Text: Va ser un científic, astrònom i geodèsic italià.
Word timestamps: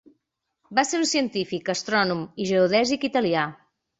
Va 0.79 0.83
ser 0.91 1.01
un 1.01 1.05
científic, 1.09 1.69
astrònom 1.75 2.25
i 2.45 2.47
geodèsic 2.53 3.09
italià. 3.13 3.47